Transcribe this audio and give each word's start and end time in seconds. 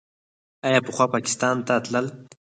آیا 0.67 0.79
پخوا 0.87 1.05
پاکستان 1.15 1.55
ته 1.67 1.73
تلل؟ 1.83 2.07